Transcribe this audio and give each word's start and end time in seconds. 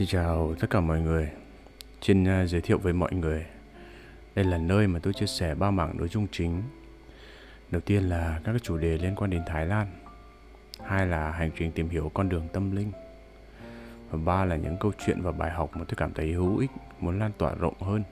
Xin 0.00 0.08
chào 0.08 0.54
tất 0.60 0.70
cả 0.70 0.80
mọi 0.80 1.00
người. 1.00 1.30
Xin 2.02 2.22
uh, 2.22 2.48
giới 2.48 2.60
thiệu 2.60 2.78
với 2.78 2.92
mọi 2.92 3.12
người. 3.12 3.46
Đây 4.34 4.44
là 4.44 4.58
nơi 4.58 4.86
mà 4.86 4.98
tôi 4.98 5.12
chia 5.12 5.26
sẻ 5.26 5.54
ba 5.54 5.70
mảng 5.70 5.96
nội 5.96 6.08
dung 6.08 6.26
chính. 6.32 6.62
Đầu 7.70 7.80
tiên 7.80 8.02
là 8.02 8.40
các 8.44 8.54
chủ 8.62 8.76
đề 8.76 8.98
liên 8.98 9.14
quan 9.16 9.30
đến 9.30 9.42
Thái 9.46 9.66
Lan. 9.66 9.86
Hai 10.84 11.06
là 11.06 11.30
hành 11.30 11.50
trình 11.56 11.72
tìm 11.72 11.88
hiểu 11.88 12.10
con 12.14 12.28
đường 12.28 12.48
tâm 12.52 12.76
linh. 12.76 12.92
Và 14.10 14.18
ba 14.24 14.44
là 14.44 14.56
những 14.56 14.76
câu 14.80 14.92
chuyện 15.06 15.22
và 15.22 15.32
bài 15.32 15.50
học 15.50 15.70
mà 15.76 15.84
tôi 15.84 15.94
cảm 15.96 16.12
thấy 16.14 16.32
hữu 16.32 16.58
ích, 16.58 16.70
muốn 17.00 17.18
lan 17.18 17.32
tỏa 17.38 17.54
rộng 17.54 17.82
hơn. 17.82 18.02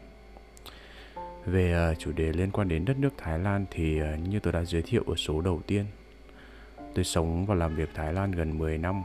Về 1.46 1.90
uh, 1.92 1.98
chủ 1.98 2.12
đề 2.12 2.32
liên 2.32 2.50
quan 2.50 2.68
đến 2.68 2.84
đất 2.84 2.98
nước 2.98 3.14
Thái 3.18 3.38
Lan 3.38 3.66
thì 3.70 4.02
uh, 4.02 4.28
như 4.28 4.40
tôi 4.40 4.52
đã 4.52 4.64
giới 4.64 4.82
thiệu 4.82 5.02
ở 5.06 5.14
số 5.16 5.40
đầu 5.40 5.62
tiên. 5.66 5.84
Tôi 6.94 7.04
sống 7.04 7.46
và 7.46 7.54
làm 7.54 7.76
việc 7.76 7.88
Thái 7.94 8.12
Lan 8.12 8.32
gần 8.32 8.58
10 8.58 8.78
năm 8.78 9.02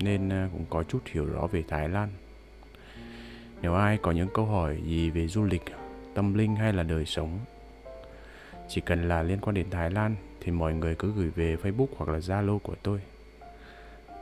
nên 0.00 0.48
cũng 0.52 0.64
có 0.70 0.82
chút 0.82 1.00
hiểu 1.06 1.24
rõ 1.24 1.46
về 1.46 1.64
Thái 1.68 1.88
Lan. 1.88 2.08
Nếu 3.64 3.74
ai 3.74 3.98
có 3.98 4.10
những 4.10 4.28
câu 4.34 4.46
hỏi 4.46 4.78
gì 4.86 5.10
về 5.10 5.26
du 5.26 5.44
lịch, 5.44 5.62
tâm 6.14 6.34
linh 6.34 6.56
hay 6.56 6.72
là 6.72 6.82
đời 6.82 7.04
sống, 7.04 7.38
chỉ 8.68 8.80
cần 8.80 9.08
là 9.08 9.22
liên 9.22 9.38
quan 9.40 9.54
đến 9.54 9.70
Thái 9.70 9.90
Lan 9.90 10.16
thì 10.40 10.52
mọi 10.52 10.74
người 10.74 10.94
cứ 10.94 11.12
gửi 11.12 11.30
về 11.30 11.56
Facebook 11.62 11.86
hoặc 11.96 12.12
là 12.12 12.18
Zalo 12.18 12.58
của 12.58 12.74
tôi. 12.82 13.00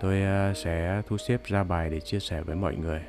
Tôi 0.00 0.22
ờ, 0.22 0.52
sẽ 0.54 1.02
thu 1.08 1.18
xếp 1.18 1.44
ra 1.44 1.64
bài 1.64 1.90
để 1.90 2.00
chia 2.00 2.20
sẻ 2.20 2.40
với 2.40 2.56
mọi 2.56 2.76
người. 2.76 3.02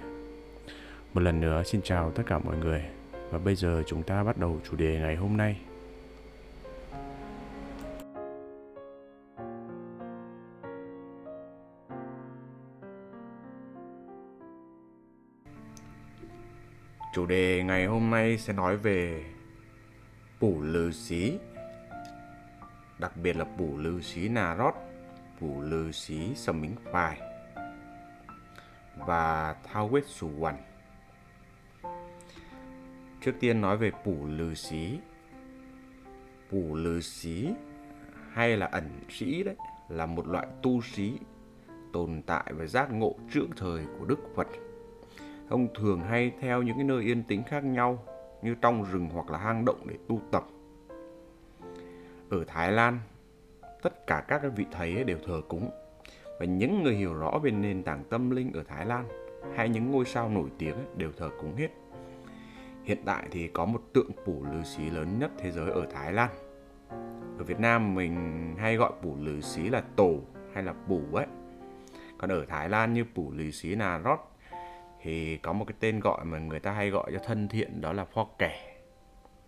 Một 1.14 1.22
lần 1.22 1.42
nữa 1.42 1.64
xin 1.66 1.82
chào 1.82 2.12
tất 2.12 2.24
cả 2.28 2.40
mọi 2.40 2.58
người 2.58 2.84
và 3.30 3.40
bây 3.40 3.56
giờ 3.56 3.84
chúng 3.88 4.04
ta 4.04 4.24
bắt 4.24 4.38
đầu 4.38 4.60
chủ 4.70 4.76
đề 4.76 5.00
ngày 5.00 5.16
hôm 5.16 5.38
nay. 5.38 5.58
Chủ 17.14 17.26
đề 17.26 17.64
ngày 17.64 17.86
hôm 17.86 18.10
nay 18.10 18.38
sẽ 18.38 18.54
nói 18.54 18.78
về 18.78 19.24
Pủ 20.40 20.62
Lư 20.62 20.92
Xí, 20.92 21.38
Đặc 23.00 23.18
biệt 23.18 23.36
là 23.36 23.46
Pủ 23.58 23.78
Lư 23.78 24.02
Xí 24.02 24.30
Nà 24.30 24.56
Rót 24.56 24.74
Pủ 25.40 25.62
Lư 25.62 25.92
Xí 25.92 26.36
Sầm 26.36 26.62
Mính 26.62 26.76
Phài 26.92 27.22
Và 28.98 29.56
Thao 29.64 29.90
Quết 29.90 30.06
Sù 30.08 30.30
Quần. 30.40 30.56
Trước 33.22 33.32
tiên 33.40 33.62
nói 33.62 33.78
về 33.78 33.92
Pủ 34.04 34.28
Lư 34.28 34.56
Xí. 34.56 35.00
Pủ 36.52 36.76
Lư 36.76 37.02
Xí 37.02 37.50
hay 38.32 38.58
là 38.58 38.66
ẩn 38.66 38.90
sĩ 39.10 39.44
đấy, 39.44 39.56
là 39.90 40.06
một 40.06 40.28
loại 40.28 40.48
tu 40.62 40.82
sĩ 40.82 41.14
tồn 41.94 42.22
tại 42.26 42.54
và 42.54 42.66
giác 42.66 42.92
ngộ 42.92 43.16
trước 43.34 43.46
thời 43.58 43.86
của 44.00 44.06
Đức 44.06 44.20
Phật. 44.36 44.48
Ông 45.54 45.68
thường 45.74 46.02
hay 46.02 46.32
theo 46.40 46.62
những 46.62 46.76
cái 46.76 46.84
nơi 46.84 47.04
yên 47.04 47.24
tĩnh 47.24 47.44
khác 47.44 47.64
nhau 47.64 48.04
như 48.42 48.56
trong 48.62 48.84
rừng 48.92 49.10
hoặc 49.14 49.30
là 49.30 49.38
hang 49.38 49.66
động 49.66 49.88
để 49.90 49.96
tu 50.08 50.22
tập. 50.32 50.44
Ở 52.30 52.44
Thái 52.48 52.72
Lan, 52.72 53.00
tất 53.82 54.08
cả 54.08 54.24
các 54.28 54.42
vị 54.56 54.66
thầy 54.72 55.04
đều 55.04 55.18
thờ 55.26 55.42
cúng 55.48 55.70
và 56.40 56.46
những 56.46 56.84
người 56.84 56.96
hiểu 56.96 57.14
rõ 57.14 57.40
về 57.44 57.52
nền 57.52 57.84
tảng 57.84 58.04
tâm 58.10 58.30
linh 58.30 58.54
ở 58.54 58.64
Thái 58.64 58.86
Lan 58.86 59.06
hay 59.56 59.70
những 59.70 59.92
ngôi 59.92 60.06
sao 60.06 60.30
nổi 60.30 60.50
tiếng 60.58 60.76
đều 60.98 61.12
thờ 61.18 61.30
cúng 61.42 61.56
hết. 61.56 61.70
Hiện 62.84 62.98
tại 63.06 63.28
thì 63.32 63.48
có 63.48 63.66
một 63.66 63.82
tượng 63.94 64.12
phủ 64.26 64.46
lư 64.52 64.64
xí 64.64 64.90
lớn 64.90 65.20
nhất 65.20 65.32
thế 65.38 65.52
giới 65.52 65.72
ở 65.72 65.86
Thái 65.94 66.14
Lan. 66.14 66.30
Ở 67.38 67.44
Việt 67.44 67.60
Nam 67.60 67.96
mình 67.96 68.16
hay 68.58 68.76
gọi 68.76 68.92
phủ 69.04 69.16
lư 69.20 69.42
xí 69.42 69.70
là 69.70 69.84
tổ 69.96 70.20
hay 70.54 70.64
là 70.64 70.74
phủ 70.88 71.02
ấy. 71.14 71.26
Còn 72.18 72.32
ở 72.32 72.46
Thái 72.46 72.70
Lan 72.70 72.94
như 72.94 73.06
phủ 73.16 73.32
lư 73.32 73.52
xí 73.52 73.76
là 73.76 73.98
Rót 73.98 74.33
thì 75.04 75.38
có 75.38 75.54
một 75.54 75.66
cái 75.66 75.76
tên 75.80 76.00
gọi 76.00 76.26
mà 76.26 76.40
người 76.40 76.60
ta 76.60 76.72
hay 76.72 76.90
gọi 76.90 77.12
cho 77.14 77.20
thân 77.26 77.48
thiện 77.48 77.82
đó 77.82 77.94
là 77.94 78.06
pho 78.06 78.28
kẻ. 78.38 78.78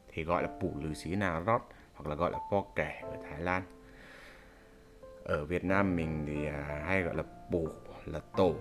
Thì 0.08 0.24
gọi 0.24 0.44
là 0.44 0.50
phủ 0.62 0.74
lư 0.80 0.94
xí 0.94 1.16
nào 1.16 1.44
rót 1.44 1.62
hoặc 1.94 2.10
là 2.10 2.16
gọi 2.16 2.32
là 2.32 2.40
pho 2.52 2.66
kẻ 2.76 3.02
ở 3.04 3.18
Thái 3.24 3.42
Lan. 3.42 3.64
Ở 5.24 5.46
Việt 5.46 5.64
Nam 5.64 5.96
mình 5.96 6.24
thì 6.28 6.46
à, 6.46 6.84
hay 6.86 7.02
gọi 7.02 7.16
là 7.16 7.24
bù 7.52 7.70
là 8.06 8.20
tổ. 8.38 8.56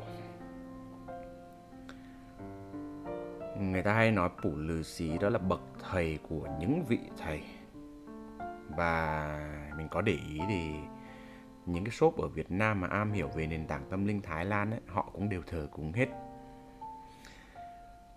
Người 3.59 3.83
ta 3.83 3.93
hay 3.93 4.11
nói 4.11 4.31
phủ 4.43 4.57
lư 4.57 4.83
xí 4.83 5.19
đó 5.19 5.29
là 5.29 5.39
bậc 5.39 5.61
thầy 5.91 6.19
của 6.29 6.49
những 6.61 6.85
vị 6.89 6.99
thầy. 7.19 7.43
Và 8.77 9.39
mình 9.77 9.89
có 9.91 10.01
để 10.01 10.13
ý 10.13 10.41
thì 10.49 10.73
những 11.67 11.85
cái 11.85 11.93
shop 11.93 12.17
ở 12.17 12.29
Việt 12.29 12.51
Nam 12.51 12.81
mà 12.81 12.89
am 12.89 13.13
hiểu 13.13 13.29
về 13.29 13.47
nền 13.47 13.67
tảng 13.67 13.85
tâm 13.91 14.07
linh 14.07 14.23
Thái 14.23 14.45
Lan 14.45 14.71
ấy, 14.71 14.81
họ 14.87 15.11
cũng 15.13 15.29
đều 15.29 15.43
thờ 15.47 15.69
cúng 15.73 15.93
hết. 15.93 16.09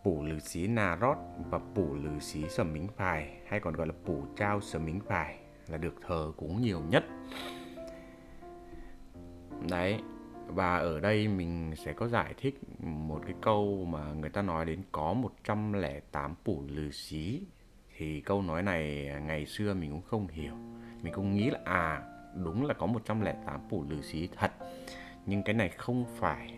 Pủ 0.07 0.23
Lư 0.23 0.39
sĩ 0.39 0.67
Nà 0.67 0.95
Rót 0.95 1.17
và 1.49 1.59
Pủ 1.75 1.95
Lư 1.95 2.19
sĩ 2.19 2.43
Sầm 2.49 2.73
Mính 2.73 2.87
Phài 2.97 3.29
hay 3.47 3.59
còn 3.59 3.73
gọi 3.73 3.87
là 3.87 3.93
Pủ 4.05 4.25
Trao 4.35 4.61
Sầm 4.61 4.85
Mính 4.85 4.99
Phài 5.07 5.37
là 5.67 5.77
được 5.77 5.95
thờ 6.07 6.31
cúng 6.37 6.61
nhiều 6.61 6.81
nhất. 6.89 7.03
Đấy, 9.69 9.99
và 10.47 10.77
ở 10.77 10.99
đây 10.99 11.27
mình 11.27 11.73
sẽ 11.75 11.93
có 11.93 12.07
giải 12.07 12.33
thích 12.37 12.59
một 12.79 13.21
cái 13.25 13.35
câu 13.41 13.85
mà 13.85 14.13
người 14.13 14.29
ta 14.29 14.41
nói 14.41 14.65
đến 14.65 14.81
có 14.91 15.13
108 15.13 16.35
Pủ 16.45 16.63
Lư 16.67 16.91
Xí 16.91 17.41
thì 17.97 18.21
câu 18.21 18.41
nói 18.41 18.63
này 18.63 19.11
ngày 19.25 19.45
xưa 19.45 19.73
mình 19.73 19.91
cũng 19.91 20.05
không 20.05 20.27
hiểu. 20.27 20.53
Mình 21.01 21.13
cũng 21.13 21.33
nghĩ 21.33 21.49
là 21.49 21.59
à 21.65 22.03
đúng 22.43 22.65
là 22.65 22.73
có 22.73 22.85
108 22.85 23.61
Pủ 23.69 23.85
Lư 23.89 24.01
Xí 24.01 24.29
thật. 24.37 24.51
Nhưng 25.25 25.43
cái 25.43 25.55
này 25.55 25.69
không 25.69 26.05
phải 26.19 26.53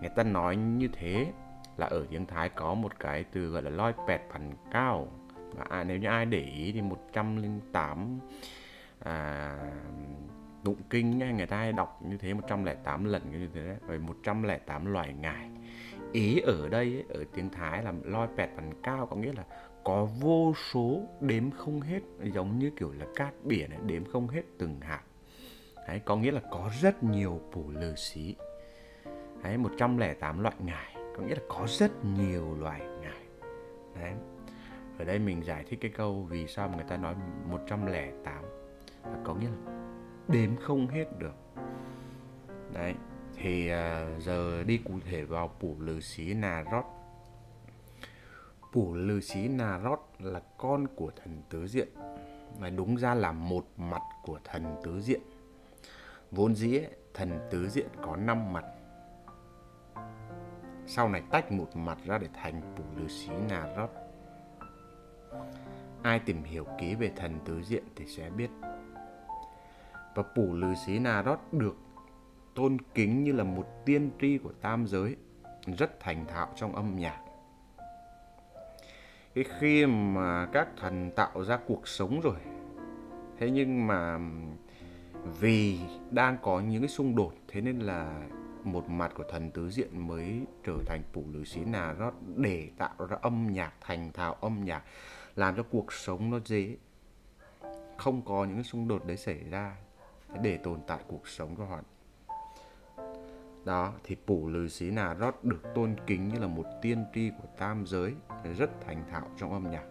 người 0.00 0.10
ta 0.16 0.22
nói 0.22 0.56
như 0.56 0.88
thế 0.92 1.32
là 1.76 1.86
ở 1.86 2.06
tiếng 2.10 2.26
Thái 2.26 2.48
có 2.48 2.74
một 2.74 3.00
cái 3.00 3.24
từ 3.32 3.46
gọi 3.46 3.62
là 3.62 3.70
loi 3.70 3.92
pẹt 4.08 4.20
phần 4.32 4.52
cao. 4.70 5.08
Và 5.52 5.64
à, 5.68 5.84
nếu 5.84 5.98
như 5.98 6.08
ai 6.08 6.26
để 6.26 6.40
ý 6.40 6.72
thì 6.72 6.82
108 6.82 8.18
à, 8.98 9.58
tụng 10.64 10.82
kinh 10.90 11.22
ấy, 11.22 11.32
người 11.32 11.46
ta 11.46 11.56
hay 11.56 11.72
đọc 11.72 12.00
như 12.08 12.16
thế 12.16 12.34
108 12.34 13.04
lần 13.04 13.22
như 13.30 13.48
thế 13.54 13.66
đấy 13.66 13.76
rồi 13.88 13.98
108 13.98 14.86
loài 14.86 15.12
ngài 15.12 15.50
ý 16.12 16.40
ở 16.40 16.68
đây 16.68 16.94
ấy, 16.94 17.04
ở 17.08 17.24
tiếng 17.34 17.50
Thái 17.50 17.82
là 17.82 17.92
loi 18.04 18.28
pẹt 18.36 18.50
phần 18.56 18.70
cao 18.82 19.06
có 19.06 19.16
nghĩa 19.16 19.32
là 19.32 19.44
có 19.84 20.08
vô 20.20 20.54
số 20.72 21.00
đếm 21.20 21.50
không 21.50 21.80
hết 21.80 22.00
giống 22.22 22.58
như 22.58 22.70
kiểu 22.76 22.92
là 22.92 23.06
cát 23.16 23.34
biển 23.44 23.70
ấy, 23.70 23.78
đếm 23.86 24.04
không 24.04 24.28
hết 24.28 24.42
từng 24.58 24.80
hạt. 24.80 25.02
Đấy 25.88 26.00
có 26.04 26.16
nghĩa 26.16 26.30
là 26.30 26.40
có 26.50 26.70
rất 26.82 27.02
nhiều 27.02 27.40
phủ 27.52 27.70
lừ 27.70 27.94
xí. 27.96 28.36
Đấy 29.42 29.58
108 29.58 30.42
loại 30.42 30.54
ngài 30.58 30.95
có 31.16 31.22
nghĩa 31.22 31.34
là 31.34 31.42
có 31.48 31.66
rất 31.68 32.04
nhiều 32.04 32.56
loài 32.60 32.80
ngải. 33.00 33.26
Đấy. 34.00 34.12
Ở 34.98 35.04
đây 35.04 35.18
mình 35.18 35.44
giải 35.44 35.64
thích 35.68 35.78
cái 35.82 35.90
câu 35.96 36.22
vì 36.22 36.46
sao 36.46 36.70
người 36.76 36.84
ta 36.88 36.96
nói 36.96 37.14
108 37.48 38.44
là 39.04 39.18
có 39.24 39.34
nghĩa 39.34 39.48
là 39.48 39.72
đếm 40.28 40.56
không 40.56 40.86
hết 40.88 41.04
được. 41.18 41.34
Đấy. 42.72 42.94
Thì 43.36 43.70
uh, 43.72 44.22
giờ 44.22 44.62
đi 44.62 44.78
cụ 44.84 44.92
thể 45.10 45.24
vào 45.24 45.50
phủ 45.60 45.76
lư 45.78 46.00
xí 46.00 46.34
nà 46.34 46.64
rót. 46.72 46.84
Phủ 48.72 48.94
lư 48.94 49.20
xí 49.20 49.48
nà 49.48 49.78
rót 49.78 49.98
là 50.18 50.40
con 50.58 50.86
của 50.96 51.10
thần 51.22 51.42
tứ 51.50 51.66
diện. 51.66 51.88
Và 52.58 52.70
đúng 52.70 52.96
ra 52.96 53.14
là 53.14 53.32
một 53.32 53.66
mặt 53.76 54.02
của 54.22 54.38
thần 54.44 54.76
tứ 54.84 55.00
diện. 55.00 55.20
Vốn 56.30 56.54
dĩ 56.54 56.80
thần 57.14 57.48
tứ 57.50 57.68
diện 57.68 57.86
có 58.02 58.16
năm 58.16 58.52
mặt 58.52 58.64
sau 60.86 61.08
này 61.08 61.22
tách 61.30 61.52
một 61.52 61.76
mặt 61.76 61.98
ra 62.04 62.18
để 62.18 62.28
thành 62.34 62.60
phủ 62.76 62.84
lư 62.96 63.08
Sĩ 63.08 63.32
nà 63.48 63.66
ai 66.02 66.18
tìm 66.18 66.42
hiểu 66.42 66.66
kỹ 66.78 66.94
về 66.94 67.12
thần 67.16 67.38
tứ 67.44 67.62
diện 67.62 67.84
thì 67.96 68.06
sẽ 68.06 68.30
biết. 68.30 68.50
Và 70.14 70.22
phủ 70.36 70.54
lư 70.54 70.74
Sĩ 70.86 70.98
nà 70.98 71.22
được 71.52 71.76
tôn 72.54 72.76
kính 72.94 73.24
như 73.24 73.32
là 73.32 73.44
một 73.44 73.66
tiên 73.84 74.10
tri 74.20 74.38
của 74.38 74.52
tam 74.60 74.86
giới, 74.86 75.16
rất 75.78 76.00
thành 76.00 76.26
thạo 76.26 76.48
trong 76.56 76.74
âm 76.74 76.96
nhạc. 76.96 77.20
Cái 79.34 79.44
khi 79.58 79.86
mà 79.86 80.46
các 80.52 80.68
thần 80.76 81.10
tạo 81.16 81.44
ra 81.44 81.58
cuộc 81.66 81.88
sống 81.88 82.20
rồi, 82.20 82.36
thế 83.38 83.50
nhưng 83.50 83.86
mà 83.86 84.18
vì 85.40 85.80
đang 86.10 86.36
có 86.42 86.60
những 86.60 86.82
cái 86.82 86.88
xung 86.88 87.16
đột, 87.16 87.32
thế 87.48 87.60
nên 87.60 87.78
là 87.78 88.22
một 88.66 88.88
mặt 88.88 89.12
của 89.14 89.24
thần 89.30 89.50
tứ 89.50 89.70
diện 89.70 90.06
mới 90.06 90.46
trở 90.64 90.76
thành 90.86 91.02
phủ 91.12 91.24
lữ 91.32 91.44
xí 91.44 91.64
nà 91.64 91.92
rót 91.92 92.12
để 92.36 92.70
tạo 92.78 93.06
ra 93.08 93.16
âm 93.22 93.46
nhạc, 93.52 93.72
thành 93.80 94.12
thạo 94.12 94.34
âm 94.34 94.64
nhạc, 94.64 94.82
làm 95.36 95.56
cho 95.56 95.62
cuộc 95.62 95.92
sống 95.92 96.30
nó 96.30 96.38
dễ 96.44 96.76
không 97.96 98.22
có 98.22 98.44
những 98.44 98.62
xung 98.62 98.88
đột 98.88 99.04
đấy 99.04 99.16
xảy 99.16 99.44
ra 99.50 99.76
để 100.42 100.56
tồn 100.56 100.80
tại 100.86 100.98
cuộc 101.06 101.28
sống 101.28 101.56
của 101.56 101.64
họ. 101.64 101.80
Đó, 103.64 103.92
thì 104.04 104.16
phủ 104.26 104.48
lư 104.48 104.68
xí 104.68 104.90
nà 104.90 105.14
rót 105.14 105.44
được 105.44 105.62
tôn 105.74 105.96
kính 106.06 106.28
như 106.28 106.38
là 106.38 106.46
một 106.46 106.66
tiên 106.82 107.04
tri 107.14 107.30
của 107.30 107.48
tam 107.58 107.86
giới, 107.86 108.14
rất 108.58 108.70
thành 108.86 109.04
thạo 109.10 109.28
trong 109.36 109.52
âm 109.52 109.70
nhạc, 109.70 109.84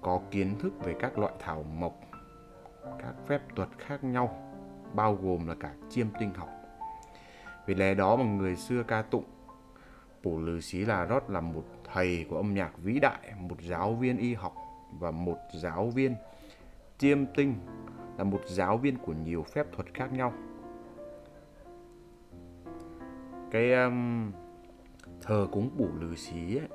có 0.00 0.20
kiến 0.30 0.58
thức 0.58 0.72
về 0.84 0.94
các 1.00 1.18
loại 1.18 1.32
thảo 1.38 1.62
mộc, 1.62 2.00
các 2.98 3.14
phép 3.26 3.40
thuật 3.56 3.68
khác 3.78 4.04
nhau, 4.04 4.52
bao 4.94 5.14
gồm 5.14 5.46
là 5.46 5.54
cả 5.60 5.74
chiêm 5.90 6.06
tinh 6.20 6.34
học 6.34 6.48
vì 7.66 7.74
lẽ 7.74 7.94
đó 7.94 8.16
mà 8.16 8.24
người 8.24 8.56
xưa 8.56 8.82
ca 8.82 9.02
tụng 9.02 9.24
Pù 10.22 10.38
Lư 10.38 10.60
Xí 10.60 10.78
La 10.78 11.06
Rót 11.06 11.30
là 11.30 11.40
một 11.40 11.64
thầy 11.92 12.26
của 12.28 12.36
âm 12.36 12.54
nhạc 12.54 12.78
vĩ 12.78 13.00
đại, 13.00 13.32
một 13.40 13.56
giáo 13.60 13.94
viên 13.94 14.16
y 14.16 14.34
học 14.34 14.54
và 14.98 15.10
một 15.10 15.38
giáo 15.62 15.90
viên 15.90 16.14
chiêm 16.98 17.26
tinh, 17.26 17.54
là 18.18 18.24
một 18.24 18.40
giáo 18.46 18.76
viên 18.76 18.96
của 18.96 19.12
nhiều 19.12 19.42
phép 19.42 19.66
thuật 19.72 19.94
khác 19.94 20.12
nhau. 20.12 20.32
Cái 23.50 23.72
um, 23.72 24.32
thờ 25.22 25.46
cúng 25.52 25.70
Pù 25.78 25.88
Lư 26.00 26.14
Xí 26.16 26.56
ấy, 26.56 26.68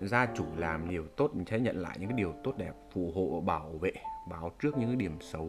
gia 0.00 0.26
chủ 0.26 0.44
làm 0.56 0.90
điều 0.90 1.04
tốt 1.16 1.30
mình 1.34 1.46
sẽ 1.46 1.60
nhận 1.60 1.76
lại 1.76 1.96
những 2.00 2.08
cái 2.08 2.18
điều 2.18 2.34
tốt 2.44 2.52
đẹp 2.56 2.72
phù 2.92 3.12
hộ 3.14 3.40
bảo 3.40 3.70
vệ 3.80 3.92
báo 4.30 4.52
trước 4.62 4.78
những 4.78 4.88
cái 4.88 4.96
điểm 4.96 5.18
xấu 5.20 5.48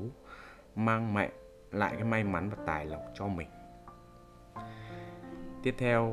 mang 0.76 1.14
mẹ 1.14 1.32
lại 1.72 1.94
cái 1.96 2.04
may 2.04 2.24
mắn 2.24 2.50
và 2.50 2.64
tài 2.66 2.86
lộc 2.86 3.02
cho 3.14 3.28
mình 3.28 3.48
tiếp 5.64 5.76
theo, 5.78 6.12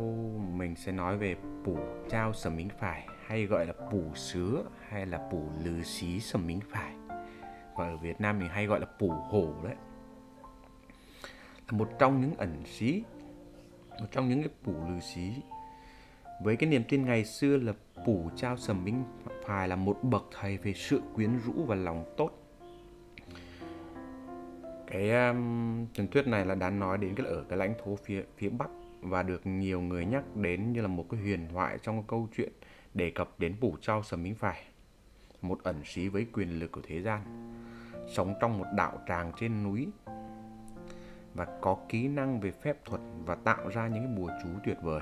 mình 0.53 0.77
sẽ 0.77 0.93
nói 0.93 1.17
về 1.17 1.37
pủ 1.65 1.79
trao 2.11 2.33
sầm 2.33 2.57
mính 2.57 2.69
phải, 2.79 3.09
hay 3.27 3.47
gọi 3.47 3.67
là 3.67 3.73
pủ 3.91 4.15
sứa, 4.15 4.65
hay 4.89 5.07
là 5.07 5.19
pủ 5.31 5.49
lừ 5.65 5.83
xí 5.83 6.21
sầm 6.21 6.47
mính 6.47 6.61
phải. 6.71 6.93
Và 7.77 7.85
ở 7.85 7.97
Việt 7.97 8.21
Nam 8.21 8.39
mình 8.39 8.49
hay 8.49 8.67
gọi 8.67 8.81
là 8.81 8.87
pủ 8.99 9.11
hổ 9.11 9.55
đấy. 9.65 9.75
Là 11.71 11.79
một 11.79 11.89
trong 11.99 12.21
những 12.21 12.35
ẩn 12.39 12.63
xí, 12.67 13.03
một 14.01 14.07
trong 14.11 14.29
những 14.29 14.43
cái 14.43 14.53
pủ 14.65 14.73
lừ 14.89 15.01
xí. 15.01 15.33
Với 16.43 16.57
cái 16.57 16.71
niềm 16.71 16.83
tin 16.89 17.05
ngày 17.05 17.25
xưa 17.25 17.57
là 17.57 17.73
Pủ 18.07 18.31
Trao 18.37 18.57
Sầm 18.57 18.85
Minh 18.85 19.05
phải 19.47 19.69
là 19.69 19.77
một 19.77 19.99
bậc 20.03 20.25
thầy 20.41 20.59
về 20.59 20.73
sự 20.73 21.03
quyến 21.15 21.39
rũ 21.39 21.53
và 21.67 21.75
lòng 21.75 22.15
tốt. 22.17 22.31
Cái 24.91 25.29
um, 25.29 25.87
truyền 25.93 26.09
thuyết 26.09 26.27
này 26.27 26.47
là 26.47 26.55
đáng 26.55 26.79
nói 26.79 26.99
đến 26.99 27.15
cái 27.15 27.27
ở 27.27 27.45
cái 27.49 27.59
lãnh 27.59 27.75
thổ 27.85 27.97
phía 27.97 28.23
phía 28.37 28.49
Bắc 28.49 28.71
và 29.01 29.23
được 29.23 29.47
nhiều 29.47 29.81
người 29.81 30.05
nhắc 30.05 30.37
đến 30.37 30.73
như 30.73 30.81
là 30.83 30.89
một 30.89 31.07
cái 31.11 31.21
huyền 31.21 31.49
thoại 31.53 31.79
trong 31.83 32.03
câu 32.03 32.29
chuyện 32.37 32.53
đề 32.95 33.11
cập 33.11 33.31
đến 33.39 33.57
Pủ 33.61 33.77
Trao 33.81 34.03
Sầm 34.03 34.23
Minh 34.23 34.35
Phài, 34.35 34.63
một 35.43 35.59
ẩn 35.63 35.81
sĩ 35.85 36.09
với 36.09 36.27
quyền 36.33 36.59
lực 36.59 36.73
của 36.73 36.81
thế 36.87 37.03
gian, 37.03 37.21
sống 38.09 38.35
trong 38.41 38.59
một 38.59 38.67
đạo 38.77 38.99
tràng 39.09 39.33
trên 39.41 39.63
núi 39.63 39.89
và 41.35 41.47
có 41.61 41.77
kỹ 41.89 42.09
năng 42.09 42.41
về 42.41 42.51
phép 42.51 42.85
thuật 42.85 43.01
và 43.25 43.35
tạo 43.35 43.69
ra 43.69 43.89
những 43.89 44.05
cái 44.05 44.13
bùa 44.17 44.31
chú 44.43 44.49
tuyệt 44.65 44.77
vời. 44.83 45.01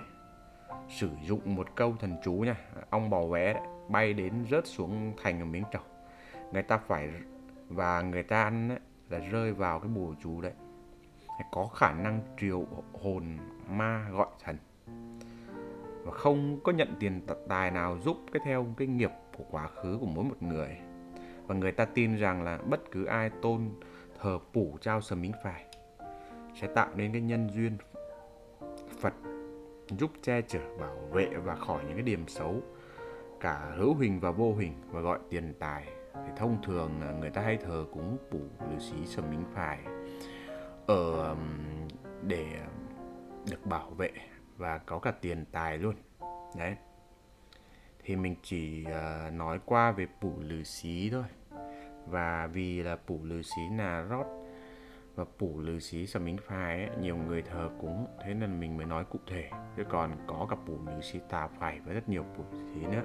Sử 0.88 1.10
dụng 1.26 1.54
một 1.54 1.68
câu 1.74 1.96
thần 2.00 2.16
chú 2.24 2.32
nha 2.32 2.56
ong 2.90 3.10
bò 3.10 3.26
vé 3.26 3.52
đấy, 3.52 3.62
bay 3.88 4.12
đến 4.12 4.32
rớt 4.50 4.66
xuống 4.66 5.12
thành 5.22 5.40
ở 5.40 5.44
miếng 5.44 5.64
trầu. 5.72 5.82
Người 6.52 6.62
ta 6.62 6.78
phải 6.78 7.10
và 7.68 8.02
người 8.02 8.22
ta 8.22 8.42
ăn 8.42 8.68
ấy, 8.68 8.78
là 9.10 9.18
rơi 9.18 9.52
vào 9.52 9.80
cái 9.80 9.88
bùa 9.88 10.14
chú 10.22 10.40
đấy. 10.40 10.52
Có 11.52 11.66
khả 11.66 11.92
năng 11.92 12.20
triệu 12.40 12.66
hồn 13.02 13.38
ma 13.68 14.08
gọi 14.12 14.28
thần. 14.44 14.56
Và 16.04 16.12
không 16.12 16.60
có 16.64 16.72
nhận 16.72 16.94
tiền 17.00 17.26
tài 17.48 17.70
nào 17.70 17.98
giúp 17.98 18.16
cái 18.32 18.42
theo 18.44 18.66
cái 18.76 18.88
nghiệp 18.88 19.10
của 19.38 19.44
quá 19.50 19.66
khứ 19.66 19.98
của 20.00 20.06
mỗi 20.06 20.24
một 20.24 20.42
người. 20.42 20.78
Và 21.46 21.54
người 21.54 21.72
ta 21.72 21.84
tin 21.84 22.16
rằng 22.16 22.42
là 22.42 22.58
bất 22.58 22.90
cứ 22.90 23.04
ai 23.04 23.30
tôn 23.42 23.70
thờ 24.20 24.38
phủ 24.52 24.78
trao 24.80 25.00
sầm 25.00 25.20
mính 25.20 25.32
phải 25.44 25.64
sẽ 26.60 26.66
tạo 26.74 26.88
nên 26.94 27.12
cái 27.12 27.20
nhân 27.20 27.50
duyên 27.54 27.76
Phật 29.00 29.14
giúp 29.98 30.10
che 30.22 30.42
chở, 30.42 30.60
bảo 30.80 30.96
vệ 31.12 31.28
và 31.44 31.54
khỏi 31.54 31.84
những 31.84 31.94
cái 31.94 32.02
điểm 32.02 32.28
xấu 32.28 32.62
cả 33.40 33.72
hữu 33.76 33.94
hình 33.94 34.20
và 34.20 34.30
vô 34.30 34.54
hình 34.54 34.72
và 34.90 35.00
gọi 35.00 35.18
tiền 35.30 35.54
tài 35.58 35.95
thì 36.26 36.32
thông 36.36 36.62
thường 36.62 37.00
à, 37.00 37.12
người 37.20 37.30
ta 37.30 37.42
hay 37.42 37.56
thờ 37.56 37.86
cúng 37.92 38.18
phủ 38.30 38.40
lư 38.70 38.78
sĩ 38.78 39.06
sầm 39.06 39.30
minh 39.30 39.44
phải 39.54 39.78
ở 40.86 41.12
ờ, 41.12 41.36
để 42.22 42.46
được 43.50 43.66
bảo 43.66 43.90
vệ 43.90 44.10
và 44.56 44.78
có 44.78 44.98
cả 44.98 45.10
tiền 45.10 45.44
tài 45.52 45.78
luôn. 45.78 45.94
Đấy. 46.58 46.76
Thì 48.04 48.16
mình 48.16 48.36
chỉ 48.42 48.84
à, 48.84 49.30
nói 49.30 49.60
qua 49.64 49.92
về 49.92 50.06
phủ 50.20 50.34
lư 50.40 50.62
xí 50.62 51.10
thôi. 51.10 51.24
Và 52.06 52.46
vì 52.52 52.82
là 52.82 52.96
phủ 53.06 53.20
lư 53.22 53.42
xí 53.42 53.62
là 53.78 54.02
rót 54.02 54.26
và 55.14 55.24
phủ 55.38 55.60
lư 55.60 55.78
xí 55.78 56.06
sầm 56.06 56.24
minh 56.24 56.36
phai 56.46 56.86
ấy, 56.86 56.96
nhiều 57.00 57.16
người 57.16 57.42
thờ 57.42 57.70
cúng 57.80 58.06
thế 58.24 58.34
nên 58.34 58.60
mình 58.60 58.76
mới 58.76 58.86
nói 58.86 59.04
cụ 59.04 59.18
thể. 59.26 59.50
Chứ 59.76 59.84
còn 59.88 60.12
có 60.26 60.46
cả 60.50 60.56
phủ 60.66 60.78
lư 60.86 61.00
xí 61.00 61.18
tà 61.28 61.48
phải 61.60 61.80
với 61.80 61.94
rất 61.94 62.08
nhiều 62.08 62.24
phủ 62.36 62.44
xí 62.52 62.86
nữa 62.86 63.02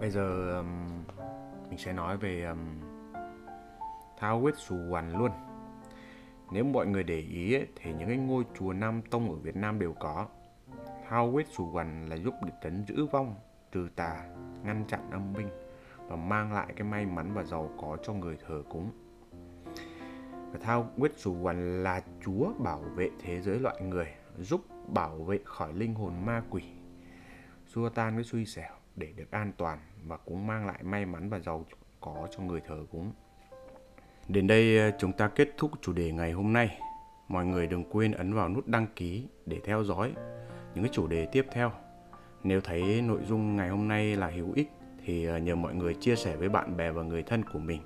bây 0.00 0.10
giờ 0.10 0.58
um, 0.58 1.04
mình 1.68 1.78
sẽ 1.78 1.92
nói 1.92 2.16
về 2.16 2.44
um, 2.44 2.58
thao 4.18 4.40
huyết 4.40 4.54
xù 4.58 4.76
hoàn 4.90 5.16
luôn. 5.18 5.30
Nếu 6.52 6.64
mọi 6.64 6.86
người 6.86 7.02
để 7.02 7.18
ý 7.18 7.54
ấy, 7.54 7.66
thì 7.76 7.92
những 7.92 8.08
cái 8.08 8.16
ngôi 8.16 8.44
chùa 8.58 8.72
Nam 8.72 9.02
Tông 9.10 9.30
ở 9.30 9.36
Việt 9.36 9.56
Nam 9.56 9.78
đều 9.78 9.92
có. 9.92 10.26
Thao 11.08 11.30
huyết 11.30 11.46
xù 11.48 11.66
hoàn 11.66 12.08
là 12.08 12.16
giúp 12.16 12.34
để 12.46 12.52
trấn 12.62 12.84
giữ 12.86 13.06
vong 13.06 13.34
trừ 13.72 13.88
tà 13.96 14.24
ngăn 14.64 14.84
chặn 14.88 15.10
âm 15.10 15.32
binh 15.32 15.48
và 16.08 16.16
mang 16.16 16.52
lại 16.52 16.72
cái 16.76 16.88
may 16.88 17.06
mắn 17.06 17.34
và 17.34 17.44
giàu 17.44 17.70
có 17.80 17.96
cho 18.02 18.12
người 18.12 18.36
thờ 18.46 18.62
cúng. 18.68 18.90
Và 20.52 20.58
Thao 20.62 20.90
quyết 20.98 21.12
chủ 21.22 21.34
hoàn 21.34 21.82
là 21.82 22.02
Chúa 22.24 22.52
bảo 22.58 22.80
vệ 22.80 23.10
thế 23.22 23.40
giới 23.40 23.58
loại 23.58 23.80
người, 23.80 24.14
giúp 24.38 24.60
bảo 24.88 25.16
vệ 25.16 25.38
khỏi 25.44 25.72
linh 25.72 25.94
hồn 25.94 26.26
ma 26.26 26.42
quỷ, 26.50 26.62
xua 27.66 27.88
tan 27.88 28.14
cái 28.14 28.24
suy 28.24 28.46
xẻo 28.46 28.72
để 28.96 29.12
được 29.16 29.30
an 29.30 29.52
toàn 29.56 29.78
và 30.06 30.16
cũng 30.16 30.46
mang 30.46 30.66
lại 30.66 30.82
may 30.82 31.06
mắn 31.06 31.28
và 31.30 31.38
giàu 31.38 31.66
có 32.00 32.28
cho 32.30 32.42
người 32.42 32.60
thờ 32.60 32.86
cúng. 32.90 33.12
Đến 34.28 34.46
đây 34.46 34.78
ờ, 34.78 34.90
chúng 34.98 35.12
ta 35.12 35.28
kết 35.28 35.48
thúc 35.56 35.70
chủ 35.82 35.92
đề 35.92 36.12
ngày 36.12 36.32
hôm 36.32 36.52
nay. 36.52 36.78
Mọi 37.28 37.46
người 37.46 37.66
đừng 37.66 37.84
quên 37.84 38.12
ấn 38.12 38.34
vào 38.34 38.48
nút 38.48 38.68
đăng 38.68 38.86
ký 38.96 39.26
để 39.46 39.60
theo 39.64 39.84
dõi 39.84 40.12
những 40.74 40.84
cái 40.84 40.90
chủ 40.92 41.06
đề 41.06 41.26
tiếp 41.26 41.46
theo. 41.52 41.72
Nếu 42.44 42.60
thấy 42.60 43.02
nội 43.02 43.20
dung 43.28 43.56
ngày 43.56 43.68
hôm 43.68 43.88
nay 43.88 44.16
là 44.16 44.30
hữu 44.30 44.52
ích 44.54 44.70
thì 45.04 45.24
ờ, 45.24 45.38
nhờ 45.38 45.54
mọi 45.54 45.74
người 45.74 45.94
chia 45.94 46.16
sẻ 46.16 46.36
với 46.36 46.48
bạn 46.48 46.76
bè 46.76 46.90
và 46.90 47.02
người 47.02 47.22
thân 47.22 47.42
của 47.52 47.58
mình 47.58 47.80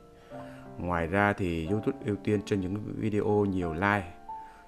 Ngoài 0.79 1.06
ra 1.06 1.32
thì 1.32 1.69
YouTube 1.70 1.99
ưu 2.06 2.17
tiên 2.17 2.41
cho 2.47 2.56
những 2.56 2.76
video 2.97 3.44
nhiều 3.44 3.75
like, 3.75 4.12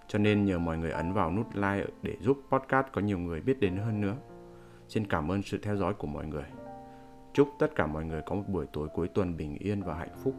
cho 0.08 0.18
nên 0.18 0.44
nhờ 0.44 0.58
mọi 0.58 0.78
người 0.78 0.90
ấn 0.90 1.12
vào 1.12 1.32
nút 1.32 1.46
like 1.54 1.86
để 2.02 2.16
giúp 2.20 2.40
podcast 2.50 2.86
có 2.92 3.00
nhiều 3.00 3.18
người 3.18 3.40
biết 3.40 3.60
đến 3.60 3.76
hơn 3.76 4.00
nữa. 4.00 4.16
Xin 4.88 5.06
cảm 5.06 5.30
ơn 5.30 5.42
sự 5.42 5.58
theo 5.62 5.76
dõi 5.76 5.94
của 5.94 6.06
mọi 6.06 6.26
người. 6.26 6.44
Chúc 7.32 7.48
tất 7.58 7.74
cả 7.74 7.86
mọi 7.86 8.04
người 8.04 8.22
có 8.26 8.34
một 8.34 8.44
buổi 8.48 8.66
tối 8.72 8.88
cuối 8.88 9.08
tuần 9.08 9.36
bình 9.36 9.56
yên 9.58 9.82
và 9.82 9.94
hạnh 9.94 10.16
phúc. 10.24 10.34